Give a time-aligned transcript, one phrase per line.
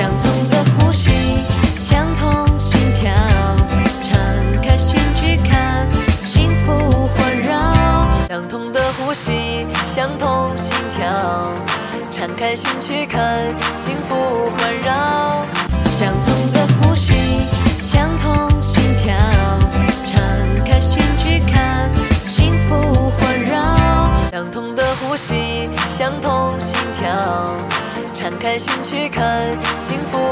[0.00, 1.10] 相同的呼吸，
[1.78, 3.12] 相同心跳，
[4.00, 4.16] 敞
[4.62, 5.86] 开心去看，
[6.24, 8.10] 幸福环绕。
[8.10, 11.52] 相同的呼吸，相同心跳，
[12.10, 15.44] 敞开心去看，幸福环绕。
[15.84, 17.12] 相同的呼吸，
[17.82, 19.14] 相同心跳，
[20.02, 20.18] 敞
[20.64, 21.90] 开心去看，
[22.24, 24.14] 幸福环绕。
[24.14, 27.54] 相同的呼吸，相同心跳，
[28.30, 30.29] 敞开心去看，幸福。